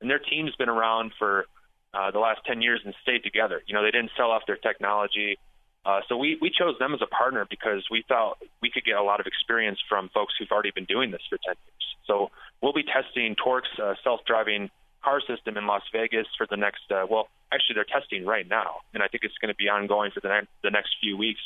And 0.00 0.10
their 0.10 0.18
team's 0.18 0.54
been 0.56 0.68
around 0.68 1.12
for 1.18 1.46
uh, 1.94 2.10
the 2.10 2.18
last 2.18 2.40
10 2.46 2.60
years 2.60 2.80
and 2.84 2.94
stayed 3.02 3.22
together. 3.22 3.62
You 3.66 3.74
know, 3.74 3.82
they 3.82 3.90
didn't 3.90 4.10
sell 4.16 4.30
off 4.30 4.42
their 4.46 4.56
technology. 4.56 5.38
Uh, 5.86 6.00
so 6.08 6.16
we, 6.16 6.36
we 6.40 6.50
chose 6.50 6.76
them 6.78 6.94
as 6.94 7.00
a 7.02 7.06
partner 7.06 7.46
because 7.48 7.84
we 7.90 8.04
thought 8.08 8.38
we 8.60 8.70
could 8.70 8.84
get 8.84 8.96
a 8.96 9.02
lot 9.02 9.20
of 9.20 9.26
experience 9.26 9.78
from 9.88 10.08
folks 10.12 10.34
who've 10.38 10.50
already 10.50 10.72
been 10.74 10.86
doing 10.86 11.10
this 11.10 11.20
for 11.28 11.38
10 11.38 11.54
years. 11.64 11.84
So 12.06 12.30
we'll 12.60 12.72
be 12.72 12.82
testing 12.82 13.36
Torc's 13.36 13.68
uh, 13.82 13.94
self-driving 14.02 14.70
car 15.02 15.20
system 15.20 15.56
in 15.56 15.66
Las 15.66 15.82
Vegas 15.92 16.26
for 16.36 16.46
the 16.48 16.56
next, 16.56 16.90
uh, 16.90 17.06
well, 17.08 17.28
actually 17.52 17.74
they're 17.74 17.84
testing 18.00 18.24
right 18.24 18.48
now, 18.48 18.80
and 18.92 19.02
I 19.02 19.08
think 19.08 19.22
it's 19.24 19.36
going 19.40 19.52
to 19.52 19.56
be 19.56 19.68
ongoing 19.68 20.10
for 20.10 20.20
the, 20.20 20.28
ne- 20.28 20.48
the 20.62 20.70
next 20.70 20.96
few 21.00 21.16
weeks. 21.16 21.40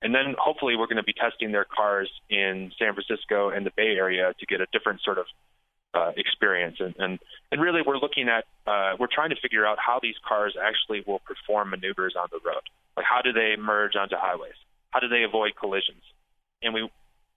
And 0.00 0.14
then 0.14 0.36
hopefully 0.38 0.76
we're 0.76 0.86
going 0.86 0.98
to 0.98 1.02
be 1.02 1.12
testing 1.12 1.50
their 1.50 1.64
cars 1.64 2.08
in 2.30 2.70
San 2.78 2.94
Francisco 2.94 3.50
and 3.50 3.66
the 3.66 3.72
Bay 3.76 3.96
Area 3.96 4.32
to 4.38 4.46
get 4.46 4.60
a 4.60 4.66
different 4.72 5.00
sort 5.02 5.18
of 5.18 5.26
uh, 5.94 6.12
experience. 6.16 6.76
And, 6.80 6.94
and 6.98 7.18
and 7.50 7.60
really 7.60 7.80
we're 7.84 7.98
looking 7.98 8.28
at 8.28 8.44
uh, 8.66 8.96
we're 8.98 9.12
trying 9.12 9.30
to 9.30 9.36
figure 9.40 9.66
out 9.66 9.78
how 9.84 9.98
these 10.00 10.14
cars 10.26 10.54
actually 10.60 11.02
will 11.06 11.20
perform 11.20 11.70
maneuvers 11.70 12.14
on 12.18 12.28
the 12.30 12.38
road. 12.44 12.62
Like 12.96 13.06
how 13.08 13.22
do 13.22 13.32
they 13.32 13.54
merge 13.58 13.96
onto 13.96 14.16
highways? 14.16 14.58
How 14.90 15.00
do 15.00 15.08
they 15.08 15.24
avoid 15.24 15.52
collisions? 15.58 16.02
And 16.62 16.74
we 16.74 16.88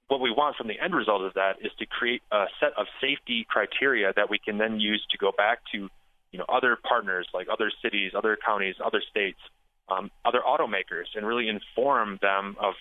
what 0.07 0.19
we 0.19 0.29
want 0.29 0.57
from 0.57 0.67
the 0.67 0.77
end 0.79 0.93
result 0.93 1.21
of 1.21 1.33
that 1.35 1.53
is 1.61 1.71
to 1.79 1.85
create 1.85 2.21
a 2.31 2.45
set 2.59 2.73
of 2.77 2.85
safety 2.99 3.45
criteria 3.49 4.11
that 4.15 4.29
we 4.29 4.37
can 4.37 4.57
then 4.57 4.79
use 4.79 5.01
to 5.11 5.17
go 5.17 5.31
back 5.35 5.59
to 5.71 5.89
you 6.31 6.39
know 6.39 6.45
other 6.49 6.77
partners 6.87 7.27
like 7.33 7.47
other 7.51 7.71
cities, 7.81 8.11
other 8.15 8.37
counties, 8.45 8.75
other 8.83 9.01
states, 9.09 9.39
um, 9.91 10.11
other 10.25 10.39
automakers, 10.45 11.05
and 11.15 11.25
really 11.25 11.47
inform 11.49 12.19
them 12.21 12.55
of 12.59 12.73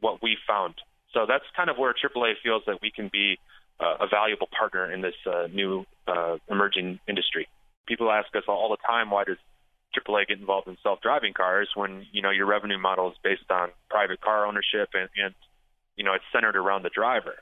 what 0.00 0.22
we 0.22 0.36
found. 0.46 0.74
So 1.14 1.26
that's 1.26 1.44
kind 1.56 1.70
of 1.70 1.78
where 1.78 1.94
AAA 1.94 2.34
feels 2.42 2.62
that 2.66 2.80
we 2.82 2.90
can 2.90 3.08
be 3.12 3.38
uh, 3.80 3.96
a 4.00 4.06
valuable 4.08 4.48
partner 4.56 4.92
in 4.92 5.00
this 5.00 5.14
uh, 5.26 5.46
new 5.52 5.84
uh, 6.06 6.36
emerging 6.48 7.00
industry. 7.08 7.48
People 7.86 8.10
ask 8.10 8.28
us 8.36 8.42
all 8.48 8.68
the 8.70 8.86
time, 8.86 9.10
why 9.10 9.24
does 9.24 9.38
AAA 9.96 10.28
get 10.28 10.38
involved 10.38 10.68
in 10.68 10.76
self-driving 10.82 11.32
cars 11.32 11.70
when 11.74 12.06
you 12.12 12.20
know 12.20 12.30
your 12.30 12.46
revenue 12.46 12.78
model 12.78 13.10
is 13.10 13.16
based 13.24 13.50
on 13.50 13.70
private 13.88 14.20
car 14.20 14.46
ownership 14.46 14.90
and, 14.92 15.08
and 15.16 15.34
you 15.98 16.04
know, 16.04 16.14
it's 16.14 16.24
centered 16.32 16.56
around 16.56 16.84
the 16.84 16.90
driver. 16.94 17.34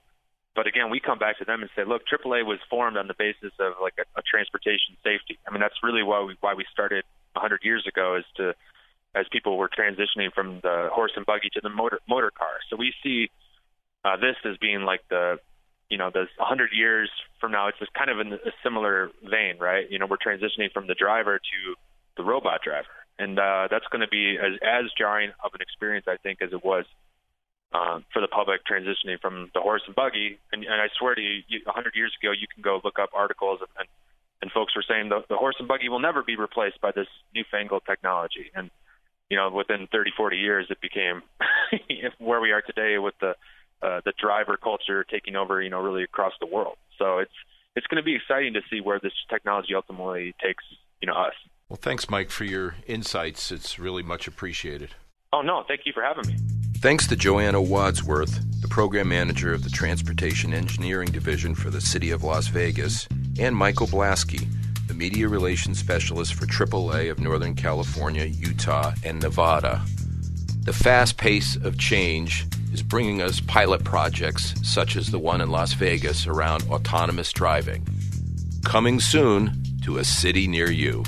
But 0.56 0.66
again, 0.66 0.88
we 0.88 0.98
come 0.98 1.18
back 1.18 1.38
to 1.38 1.44
them 1.44 1.60
and 1.60 1.70
say, 1.76 1.84
look, 1.84 2.02
AAA 2.08 2.46
was 2.46 2.58
formed 2.70 2.96
on 2.96 3.06
the 3.06 3.14
basis 3.14 3.52
of 3.60 3.74
like 3.80 3.92
a, 4.00 4.18
a 4.18 4.22
transportation 4.22 4.96
safety. 5.04 5.38
I 5.46 5.52
mean, 5.52 5.60
that's 5.60 5.76
really 5.84 6.02
why 6.02 6.24
we 6.24 6.34
why 6.40 6.54
we 6.54 6.64
started 6.72 7.04
100 7.34 7.60
years 7.62 7.84
ago, 7.86 8.16
is 8.16 8.24
to 8.36 8.54
as 9.16 9.26
people 9.32 9.56
were 9.56 9.68
transitioning 9.68 10.32
from 10.34 10.60
the 10.62 10.88
horse 10.92 11.12
and 11.16 11.24
buggy 11.24 11.48
to 11.54 11.60
the 11.62 11.70
motor 11.70 12.00
motor 12.08 12.30
car. 12.30 12.60
So 12.70 12.76
we 12.76 12.92
see 13.02 13.30
uh, 14.04 14.16
this 14.16 14.36
as 14.44 14.56
being 14.58 14.82
like 14.82 15.00
the 15.08 15.38
you 15.88 15.98
know, 15.98 16.10
the 16.10 16.26
100 16.36 16.70
years 16.72 17.10
from 17.40 17.52
now, 17.52 17.68
it's 17.68 17.78
just 17.78 17.94
kind 17.94 18.10
of 18.10 18.18
in 18.18 18.32
a 18.32 18.52
similar 18.62 19.10
vein, 19.22 19.58
right? 19.60 19.88
You 19.88 19.98
know, 19.98 20.06
we're 20.06 20.18
transitioning 20.18 20.72
from 20.72 20.88
the 20.88 20.94
driver 20.94 21.38
to 21.38 21.74
the 22.16 22.24
robot 22.24 22.60
driver, 22.64 23.06
and 23.18 23.38
uh, 23.38 23.68
that's 23.70 23.86
going 23.92 24.00
to 24.00 24.08
be 24.08 24.36
as, 24.36 24.58
as 24.62 24.90
jarring 24.98 25.30
of 25.44 25.54
an 25.54 25.60
experience, 25.60 26.06
I 26.08 26.16
think, 26.16 26.42
as 26.42 26.52
it 26.52 26.64
was 26.64 26.86
uh, 27.72 28.00
for 28.12 28.20
the 28.20 28.28
public 28.28 28.60
transitioning 28.66 29.20
from 29.20 29.50
the 29.54 29.60
horse 29.60 29.82
and 29.86 29.94
buggy. 29.94 30.38
And, 30.52 30.64
and 30.64 30.74
I 30.74 30.88
swear 30.98 31.14
to 31.14 31.20
you, 31.20 31.42
you, 31.46 31.60
100 31.64 31.94
years 31.94 32.12
ago, 32.20 32.32
you 32.32 32.46
can 32.52 32.62
go 32.62 32.80
look 32.82 32.98
up 32.98 33.10
articles 33.14 33.60
and, 33.60 33.70
and, 33.78 33.88
and 34.42 34.50
folks 34.52 34.74
were 34.74 34.84
saying 34.86 35.08
the, 35.08 35.22
the 35.28 35.36
horse 35.36 35.56
and 35.58 35.68
buggy 35.68 35.88
will 35.88 36.00
never 36.00 36.22
be 36.22 36.36
replaced 36.36 36.80
by 36.80 36.90
this 36.92 37.08
newfangled 37.34 37.82
technology. 37.86 38.50
And 38.54 38.70
you 39.28 39.36
know, 39.36 39.50
within 39.50 39.88
30, 39.90 40.12
40 40.16 40.36
years, 40.36 40.66
it 40.70 40.80
became 40.80 41.22
where 42.18 42.40
we 42.40 42.52
are 42.52 42.62
today 42.62 42.98
with 42.98 43.14
the 43.20 43.34
uh, 43.82 44.00
the 44.06 44.12
driver 44.18 44.56
culture 44.56 45.04
taking 45.04 45.36
over, 45.36 45.60
you 45.60 45.68
know, 45.68 45.80
really 45.80 46.02
across 46.02 46.32
the 46.40 46.46
world. 46.46 46.76
So 46.98 47.18
it's 47.18 47.32
it's 47.74 47.86
going 47.86 48.02
to 48.02 48.04
be 48.04 48.14
exciting 48.14 48.54
to 48.54 48.62
see 48.70 48.80
where 48.80 48.98
this 48.98 49.12
technology 49.28 49.74
ultimately 49.74 50.34
takes, 50.42 50.64
you 51.02 51.06
know, 51.06 51.14
us. 51.14 51.34
Well, 51.68 51.78
thanks, 51.80 52.08
Mike, 52.08 52.30
for 52.30 52.44
your 52.44 52.76
insights. 52.86 53.52
It's 53.52 53.78
really 53.78 54.02
much 54.02 54.26
appreciated. 54.26 54.94
Oh 55.32 55.42
no, 55.42 55.64
thank 55.68 55.82
you 55.84 55.92
for 55.92 56.02
having 56.02 56.26
me. 56.26 56.36
Thanks 56.78 57.06
to 57.08 57.16
Joanna 57.16 57.60
Wadsworth, 57.60 58.62
the 58.62 58.68
program 58.68 59.08
manager 59.08 59.52
of 59.52 59.64
the 59.64 59.70
Transportation 59.70 60.54
Engineering 60.54 61.10
Division 61.10 61.54
for 61.54 61.70
the 61.70 61.80
City 61.80 62.10
of 62.10 62.22
Las 62.22 62.48
Vegas, 62.48 63.08
and 63.38 63.56
Michael 63.56 63.86
Blasky, 63.86 64.46
the 64.62 64.65
media 64.96 65.28
relations 65.28 65.78
specialist 65.78 66.34
for 66.34 66.46
AAA 66.46 67.10
of 67.10 67.18
Northern 67.18 67.54
California, 67.54 68.24
Utah, 68.24 68.92
and 69.04 69.20
Nevada. 69.20 69.82
The 70.62 70.72
fast 70.72 71.16
pace 71.16 71.56
of 71.56 71.78
change 71.78 72.46
is 72.72 72.82
bringing 72.82 73.22
us 73.22 73.40
pilot 73.40 73.84
projects 73.84 74.54
such 74.62 74.96
as 74.96 75.10
the 75.10 75.18
one 75.18 75.40
in 75.40 75.50
Las 75.50 75.72
Vegas 75.74 76.26
around 76.26 76.64
autonomous 76.70 77.32
driving. 77.32 77.86
Coming 78.64 78.98
soon 78.98 79.62
to 79.82 79.98
a 79.98 80.04
city 80.04 80.48
near 80.48 80.70
you. 80.70 81.04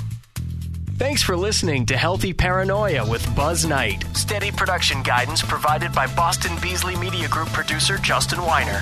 Thanks 0.97 1.23
for 1.23 1.35
listening 1.35 1.85
to 1.87 1.97
Healthy 1.97 2.33
Paranoia 2.33 3.09
with 3.09 3.23
Buzz 3.35 3.65
Knight. 3.65 4.03
Steady 4.15 4.51
production 4.51 5.01
guidance 5.03 5.41
provided 5.41 5.93
by 5.93 6.07
Boston 6.13 6.51
Beasley 6.61 6.95
Media 6.97 7.27
Group 7.27 7.49
producer 7.49 7.97
Justin 7.97 8.41
Weiner. 8.41 8.81